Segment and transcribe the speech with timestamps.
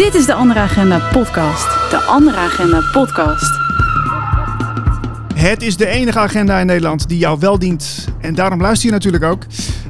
[0.00, 1.90] Dit is de Andere Agenda podcast.
[1.90, 3.58] De Andere Agenda podcast.
[5.34, 8.08] Het is de enige agenda in Nederland die jou wel dient.
[8.20, 9.42] En daarom luister je natuurlijk ook.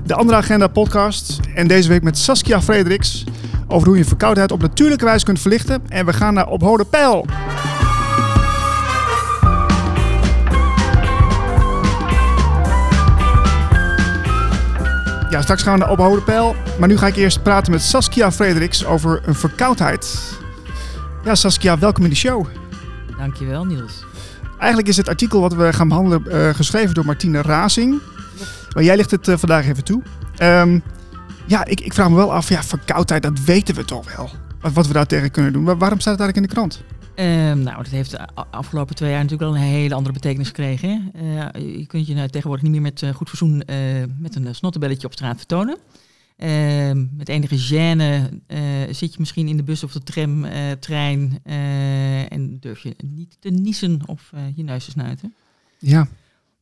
[0.04, 1.40] De Andere Agenda podcast.
[1.54, 3.24] En deze week met Saskia Frederiks.
[3.68, 5.82] Over hoe je verkoudheid op natuurlijke wijze kunt verlichten.
[5.88, 7.26] En we gaan naar Op Hode Pijl.
[15.30, 16.56] Ja, straks gaan we naar Op Hode Pijl.
[16.78, 20.32] Maar nu ga ik eerst praten met Saskia Frederiks over een verkoudheid.
[21.24, 22.46] Ja, Saskia, welkom in de show.
[23.18, 24.04] Dankjewel, Niels.
[24.58, 28.00] Eigenlijk is het artikel wat we gaan behandelen eh, geschreven door Martine Razing.
[28.74, 30.02] Maar jij ligt het eh, vandaag even toe.
[30.36, 30.78] Ehm,
[31.46, 34.30] ja, ik, ik vraag me wel af, ja, verkoudheid, dat weten we toch wel.
[34.60, 35.62] Wat, wat we daar tegen kunnen doen.
[35.62, 36.82] Maar waarom staat het eigenlijk in de krant?
[37.20, 41.10] Ehm, nou, dat heeft de afgelopen twee jaar natuurlijk wel een hele andere betekenis gekregen.
[41.14, 43.76] Eh, je kunt je nou tegenwoordig niet meer met eh, goed fatsoen eh,
[44.18, 45.78] met een snottebelletje op straat vertonen.
[46.36, 48.28] Ehm, met enige gêne
[48.90, 50.46] zit je misschien in de bus of de tram,
[50.78, 51.40] trein
[52.28, 55.34] en durf je niet te niezen of je neus te snuiten.
[55.78, 56.08] Ja,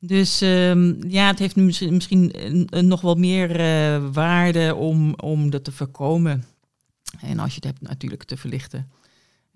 [0.01, 3.53] Dus ehm, ja, het heeft nu misschien- nog wel meer
[4.13, 6.45] waarde om, om dat te voorkomen.
[7.21, 8.89] En als je het hebt natuurlijk te verlichten.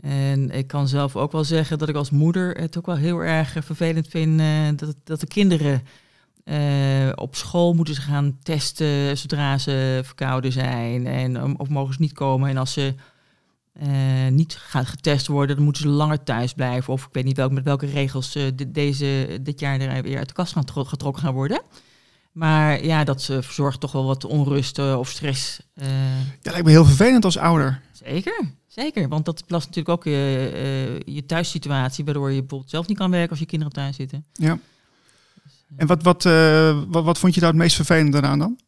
[0.03, 3.19] En ik kan zelf ook wel zeggen dat ik als moeder het ook wel heel
[3.19, 5.83] erg eh, vervelend vind eh, dat, dat de kinderen
[6.45, 11.07] eh, op school moeten ze gaan testen zodra ze verkouden zijn.
[11.07, 12.49] En, of mogen ze niet komen.
[12.51, 12.95] En als ze
[14.31, 16.93] niet gaan getest worden, dan moeten ze langer thuis blijven.
[16.93, 20.29] Of ik weet niet welk, met welke regels dit- deze, dit jaar er weer uit
[20.29, 21.63] de kast gaan tro- getrokken gaan worden.
[22.33, 25.61] Maar ja, dat eh, verzorgt toch wel wat onrust of stress.
[26.41, 27.81] ja lijkt me heel vervelend als ouder.
[27.93, 29.09] Zeker, zeker.
[29.09, 30.51] Want dat belast natuurlijk ook je,
[31.05, 34.25] eh, je thuissituatie, waardoor je bijvoorbeeld zelf niet kan werken als je kinderen thuis zitten.
[34.33, 34.59] Ja.
[35.77, 38.59] En wat, wat, eh, wat, wat vond je daar het meest vervelend aan dan?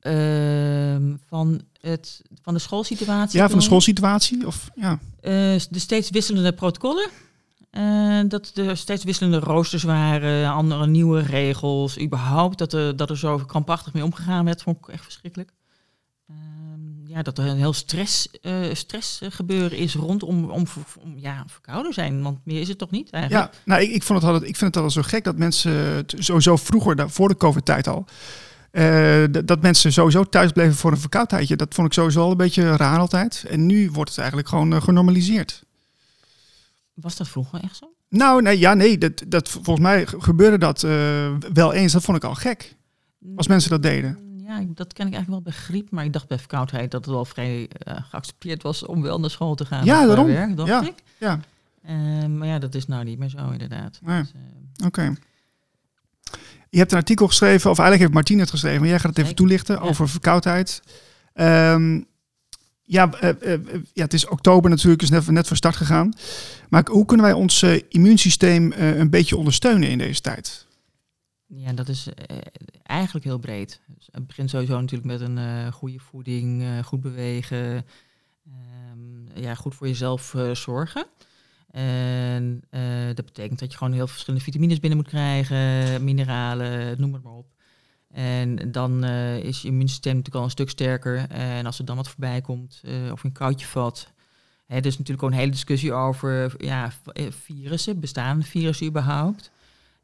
[0.00, 3.38] Ehm, van, het, van de schoolsituatie.
[3.38, 4.46] Ja, van de schoolsituatie?
[4.46, 4.98] Of, ja.
[5.20, 5.30] eh,
[5.70, 7.08] de steeds wisselende protocollen.
[7.70, 12.00] Eh, dat er steeds wisselende roosters waren, andere nieuwe regels.
[12.00, 15.52] Überhaupt dat er, dat er zo krampachtig mee omgegaan werd, vond ik echt verschrikkelijk.
[17.16, 20.66] Ja, dat er een heel stress, eh stress eh, gebeuren is rondom om,
[21.00, 22.22] om ja, verkouden zijn.
[22.22, 23.52] Want meer is het toch niet eigenlijk?
[23.52, 26.04] ja, nou, ik, ik, vond het altijd, ik vind het altijd zo gek dat mensen,
[26.06, 28.04] sowieso vroeger, voor de COVID-tijd al,
[28.70, 31.56] eh, dat mensen sowieso thuis bleven voor een verkoudheidje.
[31.56, 33.44] Dat vond ik sowieso al een beetje raar altijd.
[33.48, 35.62] En nu wordt het eigenlijk gewoon genormaliseerd.
[36.94, 37.90] Was dat vroeger echt zo?
[38.08, 40.80] Nou, nee, ja, nee, dat, dat, volgens mij ge- gebeurde dat
[41.52, 41.92] wel eens.
[41.92, 42.76] Dat vond ik al gek,
[43.36, 44.25] als mensen dat deden.
[44.46, 47.14] Ja, dat ken ik eigenlijk wel bij griep, maar ik dacht bij verkoudheid dat het
[47.14, 49.84] wel vrij eh, geaccepteerd was om wel naar school te gaan.
[49.84, 50.26] Ja, daarom.
[50.26, 50.82] Werk, dacht Ja.
[50.82, 50.94] ik.
[51.18, 51.40] Ja,
[51.82, 53.98] Eh, maar ja, dat is nou niet meer zo inderdaad.
[54.02, 54.20] Nee.
[54.20, 54.32] Dus,
[54.76, 55.14] eh, oké.
[56.70, 59.18] Je hebt een artikel geschreven, of eigenlijk heeft Martine het geschreven, maar jij gaat het
[59.18, 59.80] even toelichten Ja.
[59.80, 60.82] over verkoudheid.
[61.32, 62.00] Ehm,
[62.82, 63.10] ja,
[63.92, 66.12] ja, het is oktober natuurlijk, is net, net van start gegaan.
[66.68, 70.65] Maar hoe kunnen wij ons immuunsysteem een beetje ondersteunen in deze tijd?
[71.46, 72.36] Ja, dat is eh,
[72.82, 73.80] eigenlijk heel breed.
[73.86, 77.84] Dus het begint sowieso natuurlijk met een eh, goede voeding, eh, goed bewegen,
[78.46, 81.06] ehm, ja, goed voor jezelf zorgen.
[81.70, 82.62] En
[83.14, 87.32] dat betekent dat je gewoon heel verschillende vitamines binnen moet krijgen, mineralen, noem het maar
[87.32, 87.46] op.
[88.10, 91.30] En dan is je immuunsysteem natuurlijk al een stuk sterker.
[91.30, 92.82] En als er dan wat voorbij komt,
[93.12, 94.12] of een koudje vat.
[94.66, 96.92] Hè, er is natuurlijk ook een hele discussie over ja,
[97.28, 98.00] virussen.
[98.00, 99.50] Bestaan virussen überhaupt?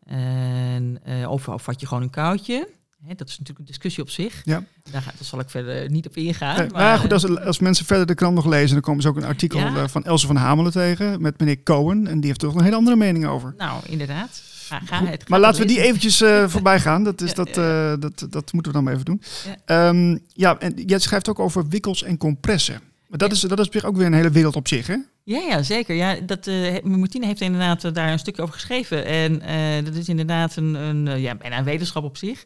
[0.06, 2.68] En eh, of, of vat je gewoon een koudje?
[3.06, 4.40] Dat is natuurlijk een discussie op zich.
[4.44, 4.64] Ja.
[4.90, 6.56] Daar, zal ik verder niet op ingaan.
[6.56, 9.16] Nee, maar goed, als, als mensen verder de krant nog lezen, dan komen ze ook
[9.16, 9.76] een artikel Ja.
[9.76, 12.06] eh, van Else van Hamelen tegen met meneer Cohen.
[12.06, 13.54] En die heeft toch een hele andere mening over.
[13.56, 14.42] Nou, inderdaad.
[14.84, 17.04] Ga, het, maar laten we die eventjes eh, voorbij gaan.
[17.04, 19.22] Dat, is, Ja, dat, eh, dat, dat moeten we dan maar even doen.
[19.66, 19.92] Ja.
[19.92, 22.80] Ja, ja en jij schrijft ook over wikkels en compressen.
[23.08, 24.96] Maar dat, is, dat is op zich ook weer een hele wereld op zich, hè?
[25.24, 25.94] Ja, ja, zeker.
[25.94, 29.04] Ja, dat, eh Martine heeft inderdaad eh, daar een stukje over geschreven.
[29.04, 32.44] En eh, dat is inderdaad een, een, ja, bijna een wetenschap op zich.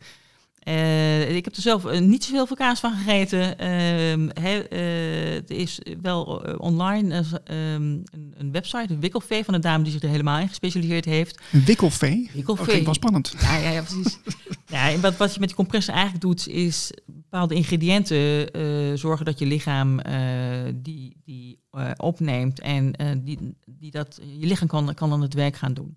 [1.29, 3.59] Ik heb er zelf niet zoveel veel kaas van gegeten.
[3.59, 6.25] Ehm, eh, het is wel
[6.59, 10.39] online eh, ehm, een, een website, een wikkelvee van een dame die zich er helemaal
[10.39, 11.41] in gespecialiseerd heeft.
[11.53, 12.31] Een wikkelvee.
[12.33, 12.57] Wikkelvee.
[12.57, 13.35] Dat klinkt wel spannend.
[13.41, 14.19] Ja, ja, ja precies.
[14.75, 16.91] ja, en wat, wat je met die compressen eigenlijk doet, is
[17.31, 18.63] bepaalde ingrediënten eh,
[18.95, 22.93] zorgen dat je lichaam eh, die, die eh, opneemt en
[23.25, 25.97] die, die dat, je lichaam kan, kan dan het werk gaan doen.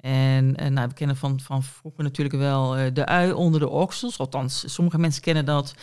[0.00, 4.18] En nou, we kennen van, van vroeger natuurlijk wel de ui onder de oksels.
[4.18, 5.74] Althans, sommige mensen kennen dat.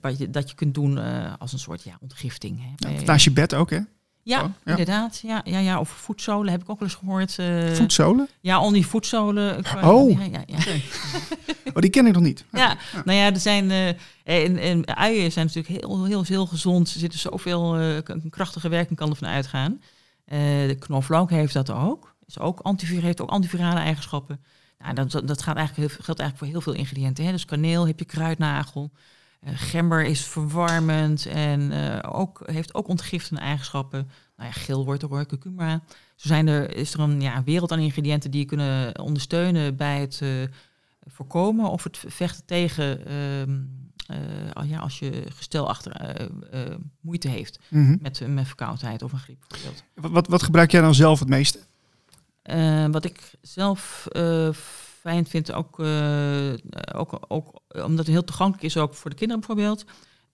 [0.00, 0.98] Wat je, dat je kunt doen
[1.38, 2.60] als een soort ja, ontgifting.
[2.60, 3.80] Hè, bij- naast je bed ook, hè?
[4.24, 4.70] Ja, Oh, ja.
[4.70, 5.20] inderdaad.
[5.22, 7.38] Ja, ja, ja, of voetzolen heb ik ook wel eens gehoord.
[7.38, 8.28] eh, Voetzolen?
[8.40, 9.62] Ja, al die voetzolen.
[9.62, 10.10] qua- Oh.
[10.18, 10.58] Ja, ja, ja.
[11.74, 12.44] Oh, die ken ik nog niet.
[12.52, 13.70] Ja, nou ja, er zijn.
[13.70, 13.88] eh
[14.24, 16.92] en, en uien zijn natuurlijk heel, heel, heel gezond.
[16.94, 19.80] Er zitten zoveel eh, k- krachtige werking kan er van uitgaan.
[20.24, 22.14] Eh, de knoflook heeft dat ook.
[22.26, 24.40] Is ook antivir, heeft ook antivirale eigenschappen.
[24.78, 27.24] Nou, dat, dat gaat eigenlijk, geldt eigenlijk voor heel veel ingrediënten.
[27.24, 27.30] Hè?
[27.30, 28.90] Dus kaneel heb je kruidnagel.
[29.44, 34.08] Eh, gember is verwarmend en eh, ook, heeft ook ontgiftende eigenschappen.
[34.36, 35.82] Nou ja, geel wordt er curcuma.
[36.16, 40.00] Zo zijn er, is er een ja, wereld aan ingrediënten die je kunnen ondersteunen bij
[40.00, 40.28] het eh,
[41.06, 46.18] voorkomen of het vechten tegen eh, ja, als je gestel achter
[47.00, 47.96] moeite heeft Mhm.
[48.00, 49.84] met, met verkoudheid of een griep bijvoorbeeld.
[49.94, 51.58] Wat, wat, wat gebruik jij dan zelf het meeste?
[52.90, 54.08] Wat ik zelf
[55.04, 56.52] fijn vind, ook, eh,
[56.94, 59.84] ook, ook omdat het heel toegankelijk is, ook voor de kinderen bijvoorbeeld,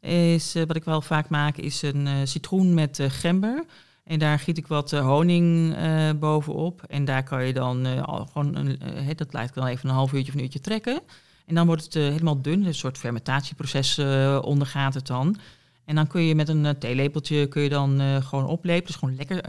[0.01, 3.65] is eh, wat ik wel vaak maak, is een eh, citroen met gember.
[4.05, 5.77] En daar giet ik wat honing
[6.19, 6.83] bovenop.
[6.89, 8.79] En daar kan je dan al gewoon, een,
[9.17, 11.01] dat laat ik dan even een half uurtje of een uurtje trekken.
[11.47, 13.99] En dan wordt het helemaal dun, een soort fermentatieproces
[14.41, 15.37] ondergaat het dan.
[15.85, 18.87] En dan kun je met een theelepeltje kun je dan gewoon oplepen.
[18.87, 19.43] Dus gewoon lekker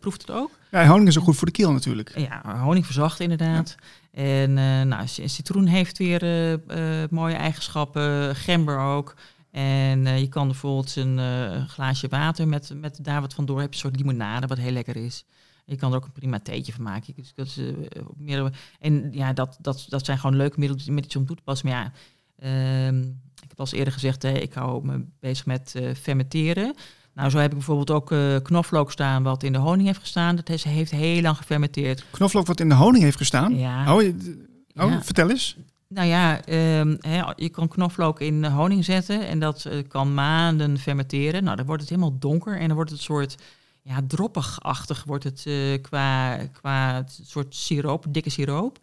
[0.00, 0.50] proeft het ook.
[0.70, 2.18] Ja, honing is ook goed voor de keel natuurlijk.
[2.18, 3.76] Ja, honing verzacht inderdaad.
[4.16, 6.52] En eh, nou, citroen heeft weer eh,
[7.02, 9.14] eh, mooie eigenschappen, gember ook.
[9.50, 11.18] En je kan bijvoorbeeld een
[11.68, 14.96] glaasje water met, met daar wat vandoor heb je een soort limonade wat heel lekker
[14.96, 15.24] is.
[15.64, 17.14] Je kan er ook een prima theetje van maken.
[17.16, 17.60] Dus dat is,
[18.80, 21.68] en ja, dat, dat, dat zijn gewoon leuke middeltjes, om toe te passen.
[21.68, 21.92] Maar ja,
[22.38, 23.00] ehm,
[23.42, 26.74] ik heb al eerder gezegd, hè, ik hou me bezig met fermenteren.
[27.16, 30.36] Nou, zo heb ik bijvoorbeeld ook eh, knoflook staan wat in de honing heeft gestaan.
[30.36, 32.04] Dat heeft heel lang gefermenteerd.
[32.10, 33.58] Knoflook wat in de honing heeft gestaan.
[33.58, 33.94] Ja.
[33.94, 34.02] Oh,
[34.74, 35.02] oh Ja.
[35.02, 35.56] vertel eens.
[35.88, 36.96] Nou ja, ehm,
[37.36, 41.44] je kan knoflook in honing zetten en dat eh, kan maanden fermenteren.
[41.44, 43.36] Nou, dan wordt het helemaal donker en dan wordt het een soort
[43.82, 48.78] ja, droppig-achtig wordt het eh, qua, qua soort siroop, dikke siroop.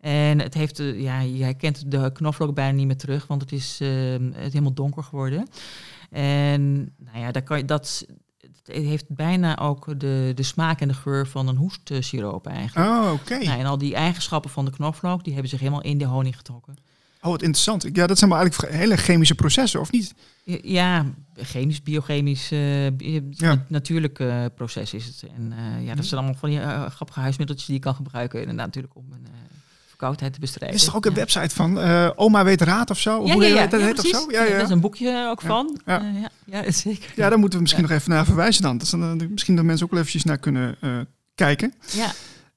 [0.00, 3.52] En het heeft, eh, ja, je herkent de knoflook bijna niet meer terug, want het
[3.52, 5.48] is ehm, het is helemaal donker geworden.
[6.10, 8.06] En nou ja, daar kan je, dat
[8.64, 12.88] het heeft bijna ook de, de smaak en de geur van een hoestsiroop eigenlijk.
[12.90, 13.38] Oh, oké.
[13.38, 16.36] Nou, en al die eigenschappen van de knoflook, die hebben zich helemaal in de honing
[16.36, 16.74] getrokken.
[17.22, 17.86] Oh, wat interessant.
[17.92, 20.14] Ja, dat zijn maar eigenlijk hele chemische processen, of niet?
[20.62, 21.06] Ja,
[21.36, 22.58] chemisch, biochemisch, eh,
[22.92, 23.48] bi- Ja.
[23.54, 25.24] nat- natuurlijk eh, proces is het.
[25.36, 25.52] En
[25.84, 26.60] ja, dat zijn allemaal van die
[26.90, 28.40] grappige huismiddeltjes die je kan gebruiken.
[28.40, 29.26] Inderdaad, natuurlijk om een
[30.00, 30.68] verkoudheid te bestrijden.
[30.76, 31.16] Er is toch ook een Ja.
[31.18, 33.26] website van eh, Oma weet raad of zo?
[33.26, 34.24] Ja, hoe ja, ja, dat ja, heet of zo?
[34.30, 34.70] Ja, Daar is ja.
[34.70, 35.80] een boekje ook Ja, van.
[35.86, 36.00] ja.
[36.00, 37.12] Eh, ja, ja, zeker.
[37.16, 37.88] ja, daar moeten we misschien Ja.
[37.90, 38.72] nog even naar verwijzen dan.
[38.78, 40.76] Dat is dan eh, misschien dat mensen ook wel eventjes naar kunnen
[41.34, 41.74] kijken.
[41.90, 42.12] Ja.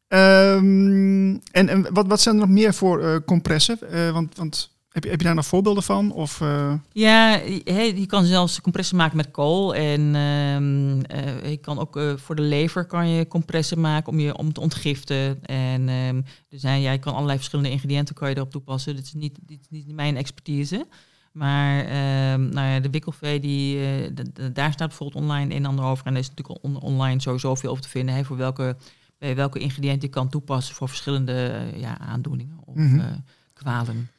[0.08, 3.80] Ehm, en en wat, wat zijn er nog meer voor compressen?
[4.14, 6.12] Want want heb, je, heb je daar nog voorbeelden van?
[6.12, 9.76] Of, eh, Ja, je, je kan zelfs compressen maken met kool.
[9.76, 14.20] En ehm, eh, je kan ook eh, voor de lever kan je compressen maken om,
[14.20, 15.46] je, om te ontgiften.
[15.46, 18.96] En er zijn, ja, je kan allerlei verschillende ingrediënten kan je erop toepassen.
[18.96, 20.88] Dit is niet, dit is niet mijn expertise.
[21.32, 23.80] Maar ehm, nou ja, de wikkelvee, die,
[24.54, 26.06] daar staat bijvoorbeeld online een en ander over.
[26.06, 28.16] En er is natuurlijk on- online sowieso veel over te vinden.
[28.16, 28.76] Hè, voor welke,
[29.20, 33.14] bij welke ingrediënten je kan toepassen voor verschillende ja, aandoeningen of Mhm.
[33.54, 34.10] kwalen.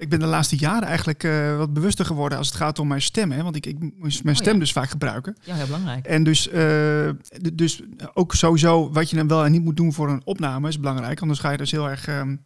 [0.00, 3.02] Ik ben de laatste jaren eigenlijk eh, wat bewuster geworden als het gaat om mijn
[3.02, 3.30] stem.
[3.32, 3.42] Hè?
[3.42, 4.58] Want ik, ik moest mijn Oh, stem ja.
[4.60, 5.36] dus vaak gebruiken.
[5.42, 6.06] Ja, heel belangrijk.
[6.06, 7.08] En dus, eh,
[7.52, 7.82] dus
[8.14, 11.20] ook sowieso wat je dan wel en niet moet doen voor een opname is belangrijk.
[11.20, 12.36] Anders ga je dus heel erg ehm,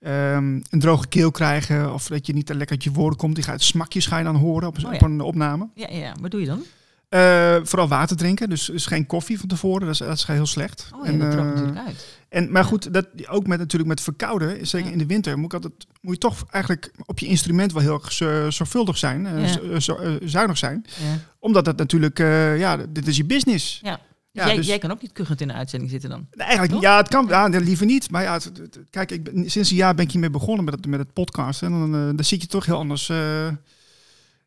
[0.00, 1.94] ehm, een droge keel krijgen.
[1.94, 3.34] Of dat je niet lekker uit je woorden komt.
[3.34, 5.68] Die ga je, smakjes ga je dan horen op, Oh, een opname.
[5.74, 6.62] Ja, ja, wat doe je dan?
[7.08, 8.48] Eh, vooral water drinken.
[8.48, 9.80] Dus, dus geen koffie van tevoren.
[9.80, 10.90] Dat is, dat is heel slecht.
[10.94, 12.06] Oh ja, dat natuurlijk uit.
[12.36, 14.92] En, maar goed, dat, ook met, natuurlijk met verkouden, zeker Ja.
[14.92, 18.00] in de winter, moet, ik altijd, moet je toch eigenlijk op je instrument wel heel
[18.02, 18.12] erg
[18.54, 19.80] zorgvuldig zijn, eh, Ja.
[19.80, 20.84] zo- eh, zuinig zijn.
[20.86, 21.18] Ja.
[21.38, 23.80] Omdat dat natuurlijk, eh, ja, dit is je business.
[23.82, 24.00] Ja.
[24.32, 26.26] Ja, jij, dus- jij kan ook niet kuchend in de uitzending zitten dan.
[26.30, 26.82] Nee, Eigenlijk, Toch?
[26.82, 28.10] ja, het kan, ja, liever niet.
[28.10, 30.64] Maar ja, het- het- het- kijk, ik ben, sinds een jaar ben ik hiermee begonnen
[30.64, 31.72] met het, met het podcasten.
[31.72, 33.08] En dan, eh, dan zit je toch heel anders.
[33.08, 33.46] eh,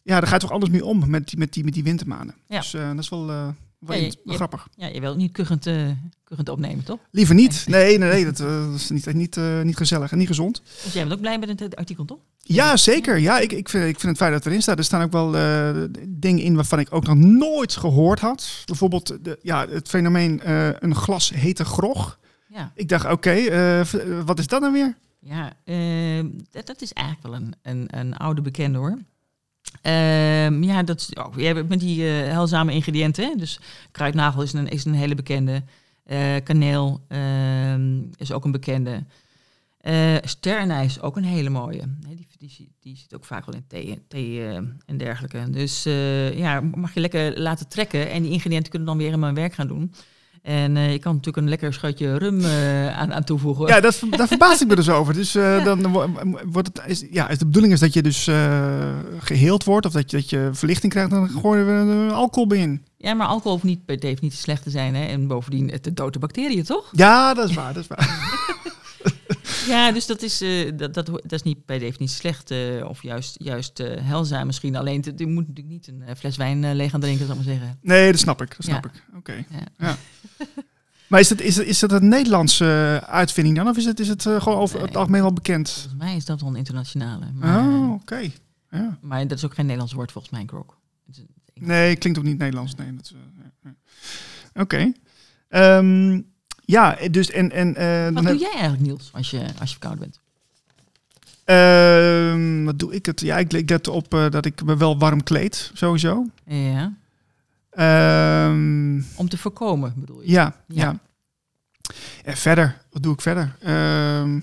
[0.03, 2.35] ja, daar ga je toch anders mee om met die, met die, met die wintermaanden.
[2.47, 2.59] Ja.
[2.59, 3.55] Dus eh, dat is wel,
[3.87, 4.67] Ja, je- je- grappig.
[4.75, 5.67] Ja, je wilt niet kuchend,
[6.23, 6.99] kuchend opnemen, toch?
[7.11, 7.65] Liever niet.
[7.67, 10.61] Nee, nee, nee, dat, eh, dat is niet, niet, eh, niet gezellig en niet gezond.
[10.83, 12.19] Dus jij bent ook blij met het artikel, toch?
[12.37, 13.17] Ja, zeker.
[13.17, 14.77] Ja, ik, ik, vind, ik vind het fijn dat het erin staat.
[14.77, 15.31] Er staan ook wel
[16.07, 18.63] dingen in waarvan ik ook nog nooit gehoord had.
[18.65, 20.41] Bijvoorbeeld de, ja, het fenomeen
[20.83, 22.19] een glas hete grog.
[22.47, 23.33] Ja, Ik dacht, oké,
[24.25, 24.95] wat is dat nou weer?
[25.21, 25.53] ja
[26.51, 28.97] dat, dat is eigenlijk wel een, een, een oude bekende hoor.
[29.81, 33.25] Ehm, ja, dat is, oh, je met die eh heilzame ingrediënten.
[33.25, 33.35] Hè?
[33.35, 33.59] Dus
[33.91, 35.63] kruidnagel is een, is een hele bekende.
[36.03, 39.05] Eh, kaneel ehm, is ook een bekende.
[39.77, 41.83] Eh sterrenijs, ook een hele mooie.
[42.39, 44.43] Die, die, zit ook vaak wel in thee, thee
[44.85, 45.49] en dergelijke.
[45.49, 45.83] Dus
[46.33, 48.09] ja, mag je lekker laten trekken.
[48.09, 49.93] En die ingrediënten kunnen dan weer in mijn werk gaan doen.
[50.43, 53.67] En eh, je kan natuurlijk een lekker scheutje rum eh, aan, aan toevoegen.
[53.67, 55.13] Ja, dat, daar verbaas ik me dus over.
[55.13, 56.09] Dus eh, dan wo-
[56.45, 60.11] wordt het, is, ja, de bedoeling is dat je dus eh, geheeld wordt of dat
[60.11, 61.65] je, dat je verlichting krijgt, dan gooien
[62.07, 62.83] we alcohol bij in.
[62.97, 64.95] Ja, maar alcohol hoeft niet per definitie slecht te zijn.
[64.95, 65.05] Hè?
[65.05, 66.89] En bovendien, het dode bacteriën, toch?
[66.91, 68.07] Ja, dat is waar, dat is waar.
[69.69, 72.51] Ja, dus dat is, eh, dat, dat, dat is niet per definitie slecht.
[72.51, 74.75] eh, of juist, juist heilzaam misschien.
[74.75, 77.77] Alleen, je moet natuurlijk niet een fles wijn leeg aan drinken, zou ik maar zeggen.
[77.81, 78.49] Nee, dat snap ik.
[78.55, 78.89] Dat snap Ja.
[78.93, 79.17] ik.
[79.17, 79.33] Oké.
[79.49, 79.63] Ja.
[79.77, 79.97] Ja.
[81.07, 83.67] Maar is het, is, is dat een Nederlandse uitvinding dan?
[83.67, 85.69] Of is het, is het gewoon over het algemeen wel bekend?
[85.69, 87.25] Volgens mij is dat wel een internationale.
[87.33, 88.29] Maar, Oh, oké.
[88.71, 88.97] Ja.
[89.01, 90.45] maar dat is ook geen Nederlands woord volgens mij,
[91.11, 91.21] is-
[91.53, 92.75] Nee, klinkt ook niet Nederlands.
[92.75, 93.17] Nee, dat is, eh,
[93.63, 93.73] ja,
[94.63, 95.83] ja.
[96.69, 97.51] Ja, dus en...
[97.51, 100.19] en eh, dan Wat heb- doe jij eigenlijk, Niels, als je, als je verkouden bent?
[101.45, 103.21] Ehm, wat doe ik het?
[103.21, 106.25] Ja, ik, let op eh, dat ik me wel warm kleed, sowieso.
[106.45, 106.93] Ja.
[107.69, 110.31] Ehm, Om te voorkomen, bedoel je?
[110.31, 110.83] ja, Ja.
[110.83, 110.99] ja.
[112.23, 113.55] En verder, wat doe ik verder?
[113.59, 114.39] Ehm,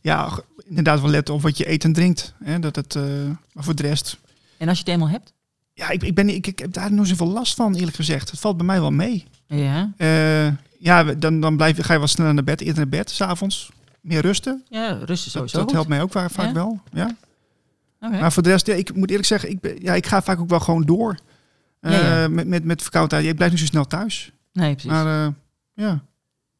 [0.00, 2.34] ja, inderdaad wel letten op wat je eet en drinkt.
[2.44, 3.02] Hè, dat het, eh,
[3.52, 4.18] maar voor de rest...
[4.58, 5.32] En als je het eenmaal hebt?
[5.80, 8.30] Ja, ik, ik, ben, ik, ik heb daar nog zoveel last van, eerlijk gezegd.
[8.30, 9.24] Het valt bij mij wel mee.
[9.46, 9.92] Ja.
[9.96, 10.46] Eh,
[10.78, 13.70] ja, dan, dan blijf, ga je wat sneller naar bed, eerder naar bed, s'avonds.
[14.00, 14.64] Meer rusten.
[14.68, 15.72] Ja, rust is Dat, sowieso dat goed.
[15.72, 16.52] helpt mij ook va- vaak Ja?
[16.52, 16.80] wel.
[16.92, 17.16] Ja.
[18.00, 20.40] Maar voor de rest, ja, ik moet eerlijk zeggen, ik, ben, ja, ik ga vaak
[20.40, 21.16] ook wel gewoon door.
[21.80, 22.22] Ja, ja.
[22.24, 23.26] Eh, Met, met, met verkoudheid.
[23.26, 24.32] Ik blijf niet zo snel thuis.
[24.52, 24.90] Nee, precies.
[24.90, 25.32] Maar eh,
[25.74, 26.02] ja,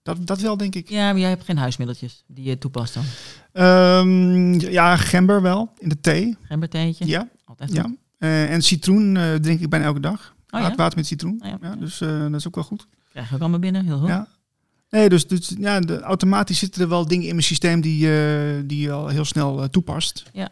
[0.02, 0.88] dat, dat wel, denk ik.
[0.88, 3.04] ja, maar jij hebt geen huismiddeltjes die je toepast dan?
[3.52, 6.36] Ehm, ja, gember wel, in de thee.
[6.42, 7.06] Gembertheetje?
[7.06, 7.90] Ja, Altijd ja.
[8.20, 10.34] Eh, en citroen eh, drink ik bijna elke dag.
[10.50, 10.74] Oh ja?
[10.74, 11.40] water met citroen.
[11.42, 11.58] Oh ja.
[11.60, 12.86] Ja, dus eh, dat is ook wel goed.
[13.10, 14.08] Krijg ook allemaal binnen, heel goed.
[14.08, 14.28] Ja.
[14.90, 18.08] Nee, dus, dus ja, de, automatisch zitten er wel dingen in mijn systeem die,
[18.66, 20.30] die je al heel snel toepast.
[20.32, 20.48] Ja.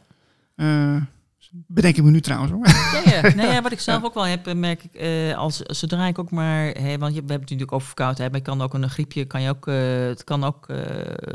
[1.51, 2.67] Bedenk ik me nu trouwens hoor.
[2.67, 3.35] Ja, ja.
[3.43, 5.03] Nee, wat ik zelf ook wel heb, merk ik,
[5.35, 8.47] als, zodra ik ook maar, want je, we hebben het natuurlijk over verkoudheid, maar je
[8.47, 9.67] kan ook een griepje, kan je ook,
[10.09, 10.67] het kan ook,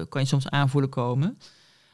[0.10, 1.38] kan je soms aanvoelen komen.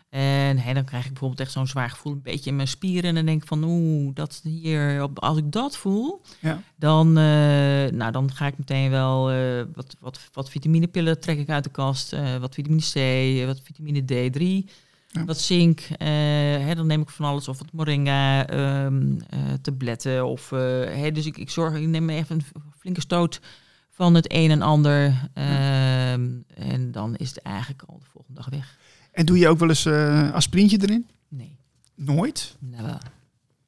[0.09, 3.09] En dan krijg ik bijvoorbeeld echt zo'n zwaar gevoel, een beetje in mijn spieren.
[3.09, 6.61] En dan denk ik van, oeh, dat hier, als ik dat voel, Ja.
[6.75, 7.23] dan, eh,
[7.91, 11.69] nou, dan ga ik meteen wel eh, wat, wat, wat vitaminepillen trek ik uit de
[11.69, 12.13] kast.
[12.13, 14.69] eh, wat vitamine C, wat vitamine D3,
[15.11, 15.25] Ja.
[15.25, 15.81] wat zink.
[16.75, 18.87] dan neem ik van alles, of wat moringa, eh,
[19.61, 20.25] tabletten.
[20.27, 23.39] Of, hè, dus ik, ik zorg, ik neem even een flinke stoot
[23.89, 25.29] van het een en ander.
[25.33, 28.77] ehm, En dan is het eigenlijk al de volgende dag weg.
[29.11, 31.07] En doe je ook wel eens eh aspirintje erin?
[31.27, 31.57] Nee,
[31.95, 32.55] Nooit?
[32.59, 32.97] never.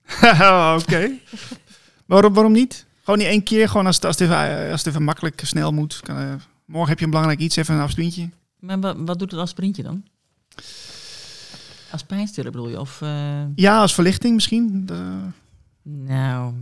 [0.82, 1.12] Oké.
[2.06, 2.86] waarom, waarom niet?
[3.04, 5.42] Gewoon niet één keer, gewoon als het, als het, even, eh, als het even makkelijk
[5.44, 6.00] snel moet.
[6.00, 6.34] Kan, eh,
[6.66, 8.30] morgen heb je een belangrijk iets, even een aspirintje.
[8.60, 10.04] Maar wat, wat doet het als sprintje dan?
[11.92, 12.80] Als pijnstiller bedoel je?
[12.80, 13.00] Of,
[13.56, 14.86] Ja, als verlichting misschien.
[14.86, 15.20] De-
[15.84, 16.54] nou,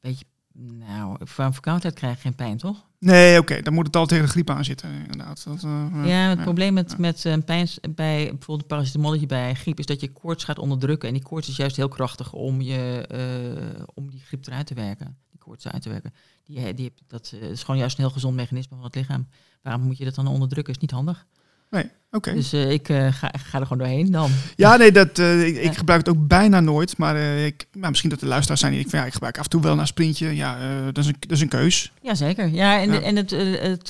[0.00, 2.84] beetje, nou, van verkoudheid krijg je geen pijn, toch?
[3.04, 5.44] Nee, oké, dan moet het al tegen de griep aan zitten, inderdaad.
[5.44, 6.42] Dat, eh, Ja, het ja.
[6.42, 6.96] probleem met, ja.
[6.98, 11.08] met een pijn bij bijvoorbeeld een paracetamolletje bij griep is dat je koorts gaat onderdrukken.
[11.08, 14.74] En die koorts is juist heel krachtig om, je, eh, om die griep eruit te
[14.74, 15.18] werken.
[15.30, 16.14] Die koorts eruit te werken.
[16.44, 19.28] Die, die, dat eh, is gewoon juist een heel gezond mechanisme van het lichaam.
[19.62, 20.74] Waarom moet je dat dan onderdrukken?
[20.74, 21.26] Is niet handig.
[21.74, 22.34] Nee, oké.
[22.34, 24.30] Dus eh, ik eh, ga, ga er gewoon doorheen dan.
[24.56, 26.96] Ja, nee, dat, eh, ik, gebruik het ook bijna nooit.
[26.96, 29.44] Maar, ik, maar misschien dat de luisteraars zijn die ik van ja, ik gebruik af
[29.44, 30.34] en toe wel een aspirintje.
[30.34, 31.92] Ja, dat, is een, dat is een keus.
[32.02, 32.48] Jazeker.
[32.48, 33.00] Ja, en, Ja.
[33.00, 33.88] en het, het,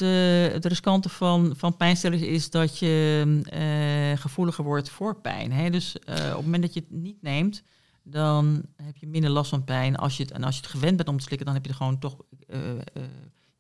[0.53, 5.53] het riskante van, van pijnstillers is dat je gevoeliger wordt voor pijn.
[5.53, 5.71] Hè?
[5.71, 7.63] Dus op het moment dat je het niet neemt,
[8.03, 9.97] dan heb je minder last van pijn.
[9.97, 11.71] Als je het, en als je het gewend bent om te slikken, dan heb je
[11.71, 12.17] er gewoon toch...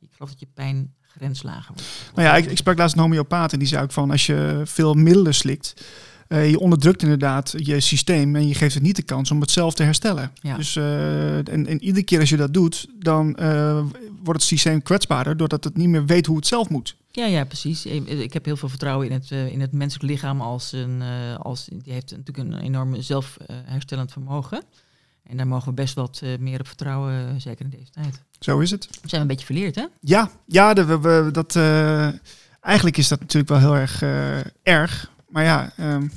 [0.00, 1.88] ik geloof dat je pijn grenslager wordt.
[2.14, 4.62] Nou ja, ik, ik sprak laatst een homeopaat en die zei ook van als je
[4.64, 5.74] veel middelen slikt,
[6.28, 9.50] eh, je onderdrukt inderdaad je systeem en je geeft het niet de kans om het
[9.50, 10.30] zelf te herstellen.
[10.34, 10.56] Ja.
[10.56, 13.82] Dus eh, en, en iedere keer als je dat doet, dan eh,
[14.22, 16.96] wordt het systeem kwetsbaarder doordat het niet meer weet hoe het zelf moet.
[17.10, 17.86] Ja, ja, precies.
[17.86, 21.02] Ik heb heel veel vertrouwen in het, in het menselijk lichaam als een,
[21.38, 24.62] als, die heeft natuurlijk een enorm zelfherstellend vermogen.
[25.24, 28.22] En daar mogen we best wat eh, meer op vertrouwen, eh, zeker in deze tijd.
[28.38, 28.88] Zo is het.
[29.02, 29.84] We zijn een beetje verleerd, hè?
[30.00, 32.08] Ja, ja de, we, we- dat, eh,
[32.60, 34.02] eigenlijk is dat natuurlijk wel heel erg
[34.62, 35.10] erg.
[35.28, 36.08] Maar ja, ehm,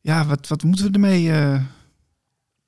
[0.00, 1.60] ja wat, wat moeten we ermee,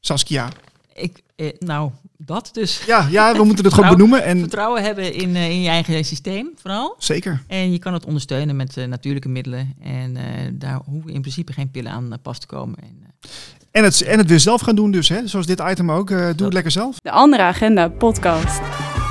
[0.00, 0.48] Saskia?
[0.94, 1.90] Ik, eh, nou,
[2.26, 2.82] dat dus.
[2.86, 4.24] Ja, ja, we moeten het gewoon benoemen.
[4.24, 6.94] En, Vertrouwen hebben in, eh, in je eigen systeem, vooral.
[6.98, 7.42] zeker.
[7.46, 9.74] En je kan het ondersteunen met eh, natuurlijke middelen.
[9.82, 12.78] En eh, daar hoeven in principe geen pillen aan pas te komen.
[12.82, 13.30] En, eh,
[13.70, 15.26] En het, en het weer zelf gaan doen dus, hè?
[15.26, 16.10] zoals dit item ook.
[16.10, 16.96] eh, doe Dat- het lekker zelf.
[17.02, 18.60] De Andere Agenda podcast.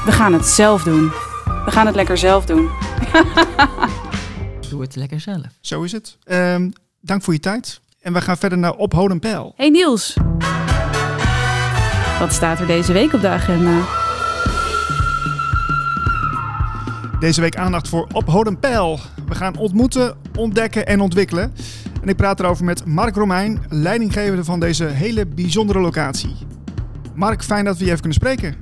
[0.06, 1.08] We gaan het zelf doen.
[1.66, 2.70] We gaan het lekker zelf doen.
[4.70, 5.42] Doe het lekker zelf.
[5.62, 6.18] Zo is het.
[6.24, 6.70] Ehm,
[7.02, 7.80] dank voor je tijd.
[8.02, 9.54] En we gaan verder naar Op Hoden Pijl.
[9.58, 10.14] Hey Niels.
[12.20, 13.86] Wat staat er deze week op de agenda?
[17.20, 19.00] Deze week aandacht voor Op Hoden Pijl.
[19.28, 21.54] We gaan ontmoeten, ontdekken en ontwikkelen.
[22.02, 26.36] En ik praat erover met Mark Romein, leidinggevende van deze hele bijzondere locatie.
[27.16, 28.56] Mark, fijn dat we je even kunnen spreken.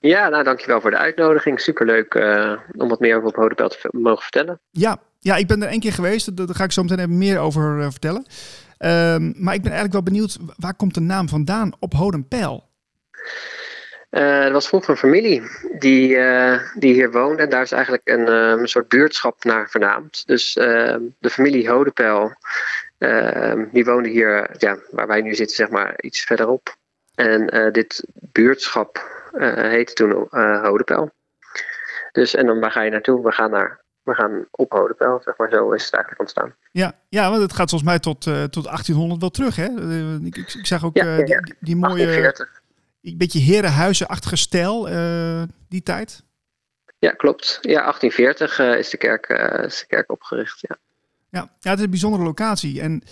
[0.00, 1.60] Ja, nou dankjewel voor de uitnodiging.
[1.60, 4.60] Superleuk uh, om wat meer over Op Hoden Pijl te mogen vertellen.
[4.70, 6.36] Ja, ja, ik ben er één keer geweest.
[6.36, 8.26] Daar ga ik zo meteen even meer over uh, vertellen.
[8.78, 12.67] Um, maar ik ben eigenlijk wel benieuwd, waar komt de naam vandaan op Hodenpijl?
[14.10, 15.42] Uh, er was vroeger een familie
[15.78, 17.42] die, uh, die hier woonde.
[17.42, 20.26] En daar is eigenlijk een, uh, een soort buurtschap naar vernaamd.
[20.26, 22.32] Dus de familie Hodenpijl,
[22.98, 26.76] ehm, die woonde hier, ja, waar wij nu zitten, zeg maar, iets verderop.
[27.14, 30.26] En dit buurtschap heette toen
[30.62, 31.10] Hodenpijl.
[32.12, 33.24] Dus, en dan waar ga je naartoe?
[33.24, 35.50] We gaan naar we gaan op Hodenpijl, zeg maar.
[35.50, 36.54] Zo is het eigenlijk ontstaan.
[36.70, 39.64] Ja, ja want het gaat volgens mij tot, tot 1800 wel terug, hè?
[40.24, 41.24] Ik, ik, ik zag ook ja, ja.
[41.24, 42.04] Die, die, mooie...
[42.04, 42.66] 1840.
[43.02, 46.22] Een beetje herenhuizenachtige stijl, uh, die tijd.
[46.98, 47.58] Ja, klopt.
[47.60, 49.28] Ja, 1840 is, de kerk,
[49.66, 50.76] is de kerk opgericht, ja.
[51.30, 52.80] Ja, ja het is een bijzondere locatie.
[52.80, 53.02] En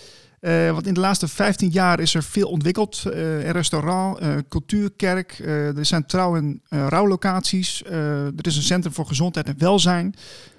[0.41, 3.03] uh, want in de laatste 15 jaar is er veel ontwikkeld.
[3.07, 7.83] Uh, een restaurant, uh, cultuurkerk, er zijn trouw- en rouwlocaties.
[7.83, 10.15] er is een centrum voor gezondheid en welzijn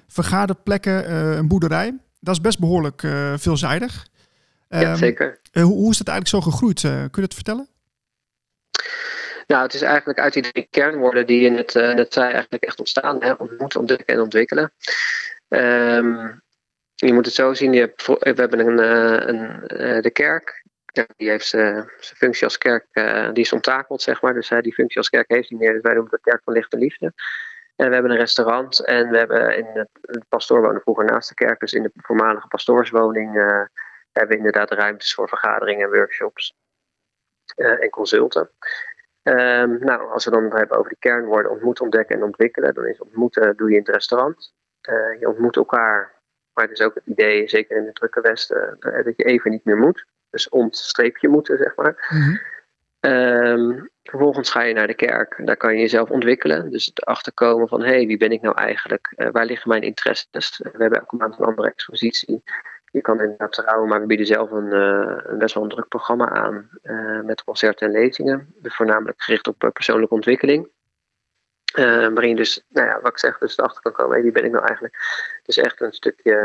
[0.08, 1.98] vergaderplekken, een boerderij.
[2.20, 3.00] Dat is best behoorlijk
[3.36, 4.06] veelzijdig.
[4.68, 5.40] Ja, zeker.
[5.52, 6.80] Uh, hoe, hoe, is dat eigenlijk zo gegroeid?
[6.80, 7.68] kun je dat vertellen?
[9.48, 13.22] Nou, het is eigenlijk uit die kernwoorden die in het, net zei eigenlijk echt ontstaan.
[13.22, 13.32] Hè?
[13.32, 14.72] Ontmoeten, ontdekken en ontwikkelen.
[15.48, 16.42] Um,
[16.94, 18.78] je moet het zo zien, je hebt, we hebben een,
[19.28, 20.64] een, de kerk.
[21.16, 22.86] Die heeft zijn functie als kerk,
[23.32, 24.34] die is onttakeld, zeg maar.
[24.34, 25.72] Dus die functie als kerk heeft niet meer.
[25.72, 27.12] Dus wij noemen het de kerk van licht en liefde.
[27.76, 31.34] En we hebben een restaurant en we hebben in het pastoor woonde vroeger naast de
[31.34, 33.62] kerk, dus in de voormalige pastoorswoning uh,
[34.12, 36.54] hebben we inderdaad ruimtes voor vergaderingen, workshops
[37.56, 38.50] uh, en consulten.
[39.28, 43.00] Um, nou, als we dan hebben over de kernwoorden ontmoeten, ontdekken en ontwikkelen, dan is
[43.00, 44.52] ontmoeten doe je in het restaurant.
[44.88, 46.12] Uh, je ontmoet elkaar,
[46.52, 49.64] maar het is ook het idee, zeker in de drukke Westen, dat je even niet
[49.64, 50.06] meer moet.
[50.30, 52.08] Dus ontstreepje moeten, zeg maar.
[52.08, 52.40] Mm -hmm.
[53.00, 55.40] Um, vervolgens ga je naar de kerk.
[55.44, 56.70] Daar kan je jezelf ontwikkelen.
[56.70, 59.12] Dus het achterkomen van, hé, hey, wie ben ik nou eigenlijk?
[59.16, 60.58] Uh, waar liggen mijn interesses?
[60.58, 62.42] we hebben elke maand een andere expositie.
[62.98, 65.88] Je kan inderdaad trouwen, maar we bieden zelf een, uh, een best wel een druk
[65.88, 66.68] programma aan.
[66.82, 68.54] Uh, met concerten en lezingen.
[68.62, 70.68] Voornamelijk gericht op persoonlijke ontwikkeling.
[71.74, 74.44] waarin je dus, nou ja, wat ik zeg, dus erachter kan komen, hey, wie ben
[74.44, 74.96] ik nou eigenlijk?
[75.42, 76.36] Dus echt een stukje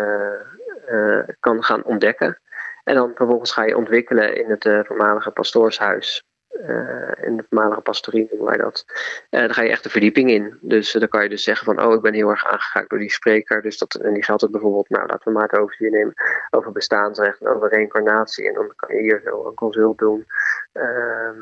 [1.39, 2.39] kan gaan ontdekken.
[2.83, 6.23] En dan vervolgens ga je ontwikkelen in het voormalige pastoorshuis.
[6.61, 8.85] Uh, in de voormalige pastorie noemen wij dat.
[9.29, 10.57] Uh, dan ga je echt de verdieping in.
[10.61, 12.99] Dus uh, dan kan je dus zeggen van, oh, ik ben heel erg aangegaakt door
[12.99, 13.61] die spreker.
[13.61, 16.13] Dus dat, en die geldt het bijvoorbeeld, nou, laten we Maarten Overzier nemen,
[16.49, 18.47] over bestaansrecht en over reïncarnatie.
[18.47, 20.25] En dan kan je hier zo een consult doen.
[20.71, 21.37] Ehm,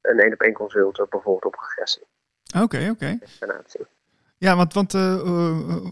[0.00, 2.06] een één op één consult, bijvoorbeeld op regressie.
[2.54, 3.18] Oké, okay, oké.
[3.40, 3.60] Okay.
[4.38, 4.92] Ja, want, want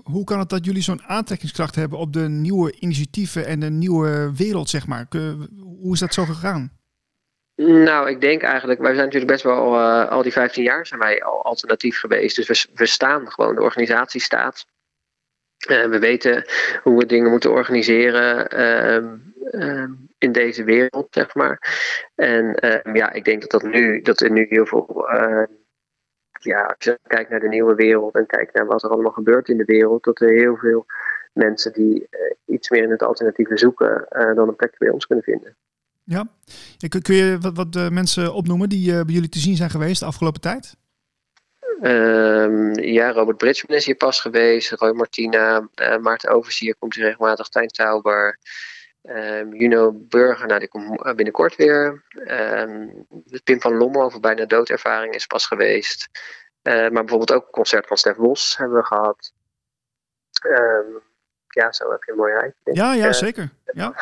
[0.02, 4.32] hoe kan het dat jullie zo'n aantrekkingskracht hebben op de nieuwe initiatieven en de nieuwe
[4.36, 5.06] wereld, zeg maar?
[5.80, 6.76] hoe is dat zo gegaan?
[7.56, 11.00] Nou, ik denk eigenlijk, wij zijn natuurlijk best wel uh, al die 15 jaar zijn
[11.00, 12.36] wij al alternatief geweest.
[12.36, 14.66] Dus we, we staan gewoon, de organisatie staat.
[15.68, 16.44] Uh, we weten
[16.82, 18.58] hoe we dingen moeten organiseren
[19.50, 19.88] uh,
[20.18, 21.60] in deze wereld, zeg maar.
[22.14, 25.06] En ehm, ja, ik denk dat, dat, nu, dat er nu heel veel.
[26.40, 29.48] ja, als je kijkt naar de nieuwe wereld en kijkt naar wat er allemaal gebeurt
[29.48, 30.86] in de wereld, dat er heel veel
[31.32, 35.24] mensen die eh, iets meer in het alternatieve zoeken, dan een plek bij ons kunnen
[35.24, 35.56] vinden.
[36.06, 36.28] Ja.
[37.02, 40.06] Kun je wat, uh, mensen opnoemen die uh, bij jullie te zien zijn geweest de
[40.06, 40.76] afgelopen tijd?
[41.82, 44.70] Um, ja, Robert Britsman is hier pas geweest.
[44.70, 47.48] Roy Martina, uh, Maarten Oversier komt hier regelmatig.
[47.48, 48.38] Tijn Tauber.
[49.02, 52.04] Um, Juno Burger, nou die komt binnenkort weer.
[52.28, 53.06] Um,
[53.44, 56.08] Pim van Lommel over bijna doodervaring is pas geweest.
[56.62, 59.32] maar bijvoorbeeld ook een concert van Stef Bos hebben we gehad.
[61.56, 62.72] Ja, zo heb je een mooi rijtje.
[62.72, 63.50] Ja, ja, zeker.
[63.74, 63.94] Ja,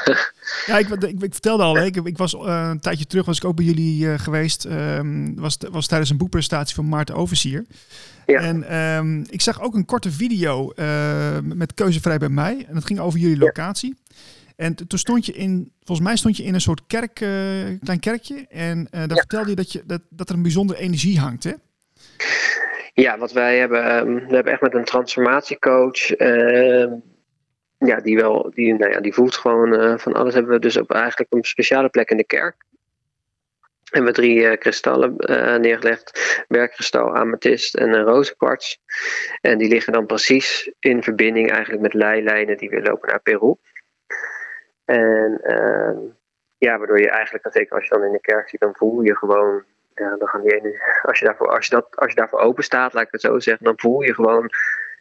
[0.66, 3.44] ja ik, ik, ik vertelde al, ik, ik was uh, een tijdje terug was ik
[3.44, 4.64] ook bij jullie uh, geweest.
[4.64, 7.64] Um, was, was tijdens een boekpresentatie van Maarten Oversier.
[8.26, 8.40] Ja.
[8.40, 12.64] En um, ik zag ook een korte video uh, met Keuzevrij bij mij.
[12.68, 13.96] En dat ging over jullie locatie.
[14.04, 14.14] Ja.
[14.56, 17.14] En toen stond je in, volgens mij stond je in een soort kerk,
[17.82, 18.46] klein kerkje.
[18.48, 19.14] En daar ja.
[19.14, 21.52] vertelde je dat, je dat, dat er een bijzondere energie hangt, hè?
[22.94, 26.10] Ja, wat wij hebben, um, we hebben echt met een transformatiecoach
[27.86, 30.34] ja, die, wel, die, nou ja, die voelt gewoon uh, van alles.
[30.34, 32.56] Hebben we dus op eigenlijk een speciale plek in de kerk.
[33.84, 35.14] hebben we drie kristallen
[35.60, 36.44] neergelegd.
[36.48, 38.78] Bergkristal, amethyst en een rozenkwarts.
[39.40, 43.54] En die liggen dan precies in verbinding eigenlijk met leilijnen die weer lopen naar Peru.
[44.84, 45.98] En ehm,
[46.58, 49.16] ja, waardoor je eigenlijk, zeker als je dan in de kerk zit, dan voel je
[49.16, 52.38] gewoon ja, dan gaan die ene, als, je daarvoor, als, je dat, als je daarvoor
[52.38, 54.50] open staat, laat ik het zo zeggen, dan voel je gewoon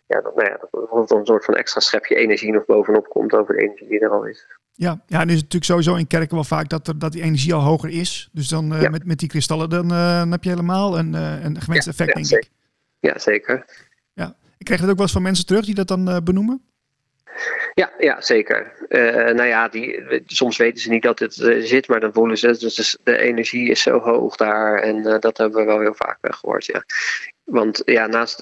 [0.06, 0.70] ja, dat, nou ja, dat
[1.10, 4.10] er een soort van extra schepje energie nog bovenop komt over de energie die er
[4.10, 4.46] al is.
[4.74, 7.22] Ja, ja en is het natuurlijk sowieso in kerken wel vaak dat, er, dat die
[7.22, 8.30] energie al hoger is.
[8.32, 11.44] Dus dan uh, met, met die kristallen, dan, uh, dan heb je helemaal een, uh,
[11.44, 12.46] een gewenst effect, ja, denk zeker.
[12.46, 12.52] ik.
[13.00, 13.66] Ja, zeker.
[14.14, 14.36] Ja.
[14.58, 16.62] Ik krijg het ook wel eens van mensen terug die dat dan benoemen?
[17.74, 18.72] Ja, ja zeker.
[18.90, 22.38] Uh, nou ja, die, soms weten ze niet dat het uh, zit, maar dan voelen
[22.38, 24.80] ze dus de energie is zo hoog daar.
[24.80, 26.84] En uh, dat hebben we wel heel vaak gehoord, ja.
[27.44, 28.42] Want ja, naast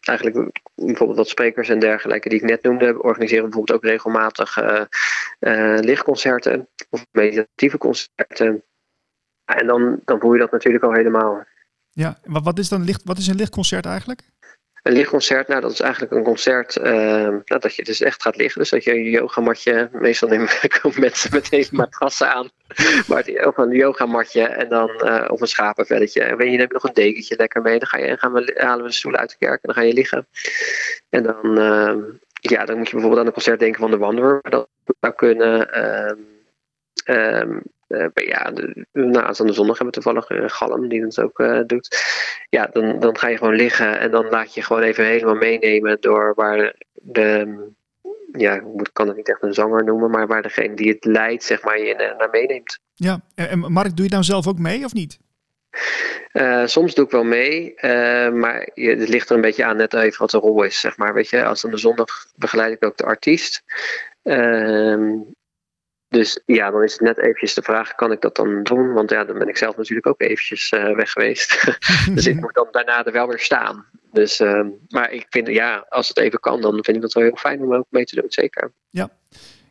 [0.00, 4.58] eigenlijk bijvoorbeeld wat sprekers en dergelijke die ik net noemde, organiseren bijvoorbeeld ook regelmatig
[5.80, 8.62] lichtconcerten of meditatieve concerten.
[9.44, 11.44] En dan, dan voel je dat natuurlijk al helemaal.
[11.90, 14.22] Ja, wat, wat, is dan licht, wat is een lichtconcert eigenlijk?
[14.82, 18.36] Een lichtconcert, nou dat is eigenlijk een concert uh, nou, dat je dus echt gaat
[18.36, 18.60] liggen.
[18.60, 20.28] Dus dat je je yogamatje, meestal
[20.80, 22.50] komen mensen met hele matrassen aan.
[23.06, 26.22] Maar het, of een yogamatje en dan uh, of een schapenvelletje.
[26.22, 27.78] En weet je, nog een dekentje lekker mee.
[27.78, 29.82] Dan ga je, gaan we, halen we de stoel uit de kerk en dan ga
[29.82, 30.26] je liggen.
[31.08, 31.94] En dan, uh,
[32.40, 34.40] ja, dan moet je bijvoorbeeld aan een concert denken van de Wanderer.
[34.42, 34.68] Dat
[35.00, 35.68] zou kunnen.
[37.04, 41.20] Um, uh, ja, de, naast aan de zondag hebben we toevallig uh, Galm die dat
[41.20, 41.96] ook uh, doet.
[42.48, 45.96] Ja, dan, dan ga je gewoon liggen en dan laat je gewoon even helemaal meenemen
[46.00, 47.56] door waar de,
[48.32, 51.44] ja, ik kan het niet echt een zanger noemen, maar waar degene die het leidt,
[51.44, 52.78] zeg maar, je naar meeneemt.
[52.94, 55.18] Ja, en Mark, doe je nou zelf ook mee of niet?
[56.32, 59.94] Uh, soms doe ik wel mee, uh, maar het ligt er een beetje aan net
[59.94, 61.14] even wat de rol is, zeg maar.
[61.14, 63.62] Weet je, als aan de zondag begeleid ik ook de artiest.
[64.22, 65.20] Uh,
[66.12, 68.92] dus ja, dan is het net eventjes de vraag, kan ik dat dan doen?
[68.92, 71.78] Want ja, dan ben ik zelf natuurlijk ook eventjes uh, weg geweest.
[72.14, 73.84] dus ik moet dan daarna er wel weer staan.
[74.12, 77.22] Dus, uh, maar ik vind, ja, als het even kan, dan vind ik dat wel
[77.22, 78.72] heel fijn om ook mee te doen, zeker.
[78.90, 79.10] Ja.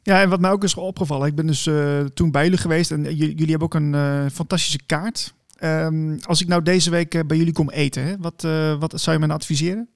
[0.03, 2.91] Ja, en wat mij ook is opgevallen, ik ben dus uh, toen bij jullie geweest
[2.91, 5.33] en jullie hebben ook een fantastische kaart.
[5.63, 8.47] Um, als ik nou deze week bij jullie kom eten, wat,
[8.79, 9.89] wat zou je me adviseren?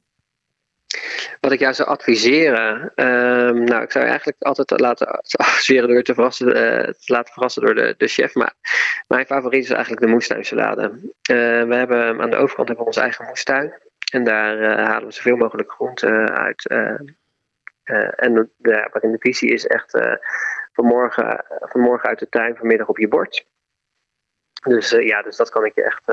[1.40, 6.14] Wat ik jou zou adviseren, um, nou, ik zou eigenlijk altijd laten adviseren door te,
[6.14, 6.54] verrassen, uh,
[6.84, 8.34] te laten verrassen door de, de chef.
[8.34, 8.54] Maar
[9.08, 10.92] mijn favoriet is eigenlijk de moestuinsalade.
[11.32, 13.74] Uh, we hebben aan de overkant hebben we onze eigen moestuin.
[14.12, 16.66] En daar uh, halen we zoveel mogelijk groenten uit.
[18.16, 20.00] en de, waarin de visie is echt
[20.74, 23.46] vanmorgen, vanmorgen uit de tuin, vanmiddag op je bord.
[24.64, 26.04] Dus ja, dus dat kan ik je echt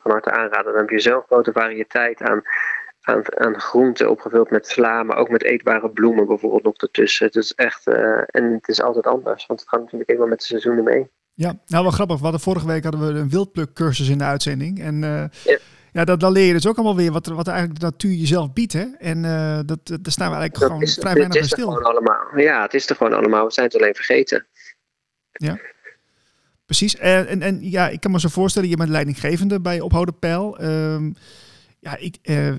[0.00, 0.72] van harte aanraden.
[0.72, 2.42] Dan heb je zo'n grote variëteit aan
[3.04, 7.26] aan, aan groenten opgevuld met sla, maar ook met eetbare bloemen bijvoorbeeld nog ertussen.
[7.26, 10.38] Het is echt, uh, en het is altijd anders, want het gaat natuurlijk helemaal met
[10.38, 11.06] de seizoenen mee.
[11.34, 12.16] Ja, nou wel grappig.
[12.16, 14.80] We hadden vorige week hadden we een wildplukcursus in de uitzending.
[14.80, 15.58] En uh, ja.
[15.92, 18.52] ja, dat, dan leer je dus ook allemaal weer wat, wat eigenlijk de natuur jezelf
[18.52, 18.72] biedt.
[18.72, 18.84] Hè?
[18.98, 21.66] En uh, dat, daar staan we eigenlijk dat gewoon is, vrij weinig bij stil.
[21.66, 22.38] Gewoon allemaal.
[22.38, 23.46] Ja, het is er gewoon allemaal.
[23.46, 24.46] We zijn het alleen vergeten.
[25.32, 25.58] Ja.
[26.66, 26.96] Precies.
[26.96, 30.62] En, en, en ja, ik kan me zo voorstellen, je bent leidinggevende bij Ophouden Pijl.
[30.62, 31.14] Um,
[31.80, 32.54] ja, ik, uh,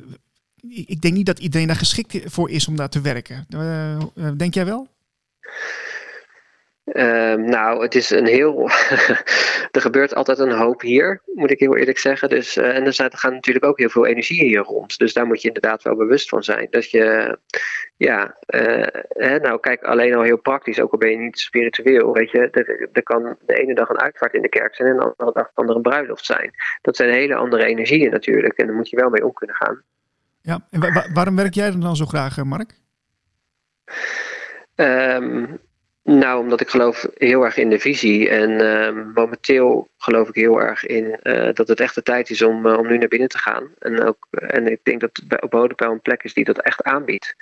[0.70, 3.46] ik denk niet dat iedereen daar geschikt voor is om daar te werken.
[3.56, 4.00] Uh,
[4.38, 4.88] denk jij wel?
[6.86, 8.70] Uh, nou, het is een heel.
[9.72, 12.30] er gebeurt altijd een hoop hier, moet ik heel eerlijk zeggen.
[12.30, 14.98] Dus, uh, en er gaan natuurlijk ook heel veel energie hier rond.
[14.98, 16.68] Dus daar moet je inderdaad wel bewust van zijn.
[16.70, 17.38] Dat je,
[17.98, 18.38] ja,
[19.08, 22.50] hè, nou kijk, alleen al heel praktisch, ook al ben je niet spiritueel, weet je,
[22.50, 25.32] er, er kan de ene dag een uitvaart in de kerk zijn en de andere
[25.34, 26.52] dag kan er een bruiloft zijn.
[26.82, 29.84] Dat zijn hele andere energieën natuurlijk en daar moet je wel mee om kunnen gaan.
[30.46, 32.74] Ja, en wa waarom werk jij dan zo graag, Mark?
[34.76, 35.60] Um,
[36.04, 38.30] nou, omdat ik geloof heel erg in de visie.
[38.30, 42.42] En um, momenteel geloof ik heel erg in uh, dat het echt de tijd is
[42.42, 43.70] om, uh, om nu naar binnen te gaan.
[43.80, 47.36] En, ook, en ik denk dat bij Bodepijl een plek is die dat echt aanbiedt.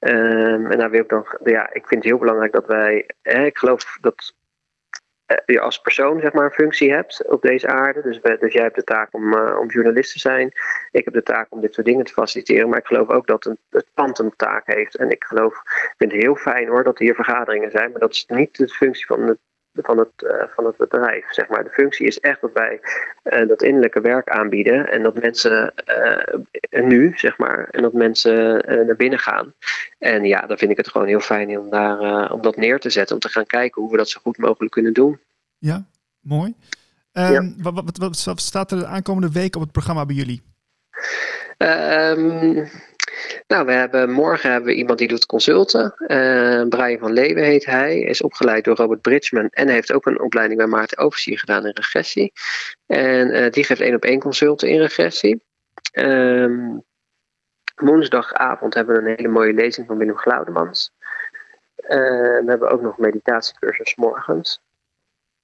[0.00, 3.44] Um, en daar wil ik dan, ja, ik vind het heel belangrijk dat wij, hè,
[3.44, 4.34] ik geloof dat
[5.46, 8.02] je als persoon zeg maar, een functie hebt op deze aarde.
[8.02, 10.52] Dus, dus jij hebt de taak om, uh, om journalist te zijn.
[10.90, 12.68] Ik heb de taak om dit soort dingen te faciliteren.
[12.68, 14.96] Maar ik geloof ook dat een, het pand een taak heeft.
[14.96, 17.90] En ik geloof, ik vind het heel fijn hoor dat hier vergaderingen zijn.
[17.90, 19.38] Maar dat is niet de functie van het,
[19.82, 21.24] van het, uh, van het bedrijf.
[21.30, 21.64] Zeg maar.
[21.64, 22.80] De functie is echt dat wij
[23.24, 24.90] uh, dat innerlijke werk aanbieden.
[24.90, 25.74] En dat mensen
[26.70, 28.34] nu, zeg maar, en dat mensen
[28.86, 29.52] naar binnen gaan.
[29.98, 32.90] En ja, dan vind ik het gewoon heel fijn om, daar, om dat neer te
[32.90, 33.14] zetten.
[33.14, 35.20] Om te gaan kijken hoe we dat zo goed mogelijk kunnen doen.
[35.58, 35.84] Ja,
[36.20, 36.54] mooi.
[37.12, 37.52] Um, ja.
[37.58, 40.42] Wat, wat, wat, wat, staat er de aankomende week op het programma bij jullie?
[41.58, 42.68] Um,
[43.46, 45.94] Nou, we hebben, morgen hebben we iemand die doet consulten.
[45.98, 48.00] Uh, Brian van Leeuwen heet hij.
[48.00, 51.72] Is opgeleid door Robert Bridgman en heeft ook een opleiding bij Maarten Oversier gedaan in
[51.74, 52.32] regressie.
[52.86, 55.42] En uh, die geeft één op één consulten in regressie.
[55.92, 56.82] Um,
[57.74, 60.92] woensdagavond hebben we een hele mooie lezing van Willem Glaudemans.
[61.76, 64.60] Uh, we hebben ook nog meditatiecursus morgens.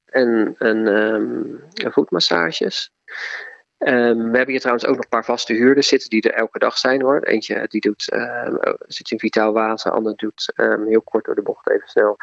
[0.05, 2.93] En, en um, voetmassages.
[3.85, 6.59] Um, we hebben hier trouwens ook nog een paar vaste huurders zitten die er elke
[6.59, 7.21] dag zijn hoor.
[7.21, 11.43] Eentje die doet, um, zit in Vitaal Water, ander doet um, heel kort door de
[11.43, 12.17] bocht even snel.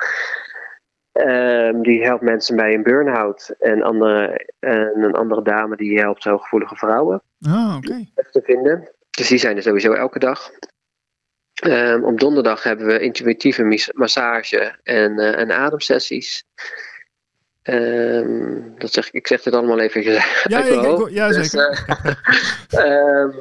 [1.81, 3.55] die helpt mensen bij een burn-out.
[3.59, 7.21] En, andere, en een andere dame die helpt hooggevoelige vrouwen.
[7.41, 7.87] Ah, oké.
[7.87, 8.11] Okay.
[8.31, 8.91] Te vinden.
[9.09, 10.51] Dus die zijn er sowieso elke dag.
[12.03, 16.45] op donderdag hebben we intuïtieve massage en, uh, en ademsessies.
[17.63, 21.85] Um, dat zeg, ik zeg dit allemaal even ja, uit ik, ja, dus, zeker.
[22.71, 23.33] Uh, um,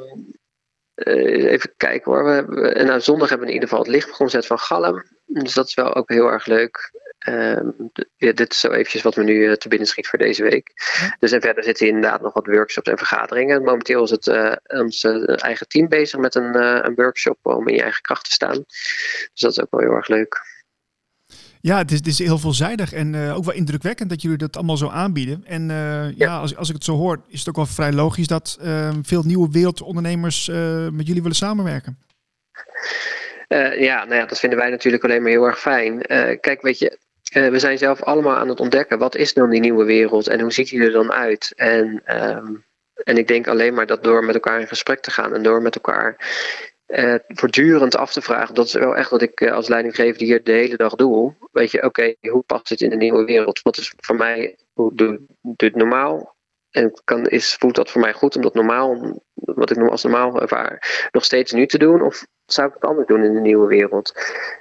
[0.95, 2.25] uh, even kijken hoor.
[2.25, 5.03] We hebben, en nou, zondag hebben we in ieder geval het lichtconcert van Gallem.
[5.27, 7.07] Dus dat is wel ook heel erg leuk.
[7.29, 10.43] Um, ja, dit is zo eventjes wat me nu uh, te binnen schiet voor deze
[10.43, 10.71] week.
[11.01, 11.17] Ja.
[11.19, 13.63] Dus en verder zitten inderdaad nog wat workshops en vergaderingen.
[13.63, 15.05] Momenteel is het uh, ons
[15.37, 16.55] eigen team bezig met een,
[16.87, 18.65] een workshop om in je eigen kracht te staan.
[19.33, 20.48] Dus dat is ook wel heel erg leuk.
[21.61, 24.57] Ja, het is, het is heel veelzijdig en uh, ook wel indrukwekkend dat jullie dat
[24.57, 25.45] allemaal zo aanbieden.
[25.47, 27.93] En uh, ja, ja als, als ik het zo hoor, is het ook wel vrij
[27.93, 30.47] logisch dat uh, veel nieuwe wereldondernemers
[30.93, 31.99] met jullie willen samenwerken.
[33.79, 36.01] ja, nou ja, dat vinden wij natuurlijk alleen maar heel erg fijn.
[36.41, 36.99] kijk, weet je,
[37.33, 38.99] we zijn zelf allemaal aan het ontdekken.
[38.99, 41.53] Wat is dan die nieuwe wereld en hoe ziet die er dan uit?
[41.57, 42.65] En, um,
[43.05, 45.63] en ik denk alleen maar dat door met elkaar in gesprek te gaan en door
[45.63, 46.17] met elkaar
[46.89, 48.55] uh, voortdurend af te vragen.
[48.55, 51.35] Dat is wel echt wat ik uh, als leidinggever hier de hele dag doe.
[51.53, 53.63] Weet je, oké, hoe past het in de nieuwe wereld?
[53.63, 55.21] Wat is voor mij, hoe doe
[55.57, 56.37] het normaal?
[56.71, 60.41] En kan, is, voelt dat voor mij goed om dat normaal, wat ik als normaal
[60.41, 62.03] ervaar, nog steeds nu te doen?
[62.03, 64.13] Of zou ik het anders doen in de nieuwe wereld?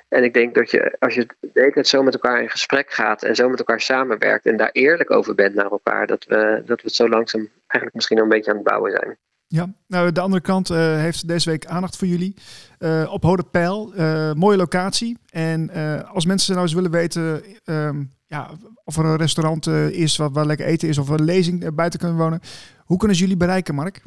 [0.08, 3.24] En ik denk dat je, als je de hele zo met elkaar in gesprek gaat
[3.24, 6.82] en zo met elkaar samenwerkt en daar eerlijk over bent naar elkaar, dat we, dat
[6.82, 9.18] we het zo langzaam eigenlijk misschien nog een beetje aan het bouwen zijn.
[9.50, 12.34] Ja, nou de andere kant uh, heeft deze week aandacht voor jullie.
[12.80, 15.18] Uh, op Hode Pijl, uh, mooie locatie.
[15.30, 15.70] En
[16.14, 18.50] als mensen nou eens willen weten um, ja,
[18.84, 22.18] of er een restaurant is waar, waar, lekker eten is of een lezing buiten kunnen
[22.18, 22.42] wonen.
[22.86, 24.02] Hoe kunnen ze jullie bereiken, Mark?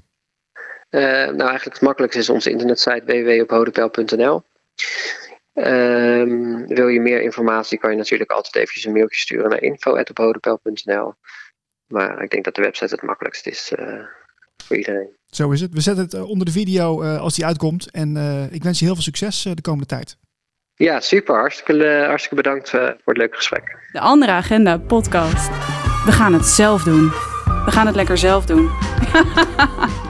[0.91, 4.43] nou, eigenlijk het makkelijkste is onze internetsite www.ophodepeil.nl.
[5.55, 11.15] Um, wil je meer informatie, kan je natuurlijk altijd eventjes een mailtje sturen naar info.ophodepeil.nl.
[11.87, 13.73] Maar ik denk dat de website het makkelijkst is
[14.65, 15.19] voor iedereen.
[15.31, 15.73] Zo is het.
[15.73, 17.91] We zetten het uh, onder de video uh, als die uitkomt.
[17.91, 20.17] En uh, ik wens je heel veel succes de komende tijd.
[20.75, 21.35] Ja, super.
[21.35, 23.89] Hartstikke, hartstikke bedankt voor het leuke gesprek.
[23.93, 25.49] De Andere Agenda podcast.
[26.05, 27.09] We gaan het zelf doen.
[27.65, 28.71] We gaan het lekker zelf doen.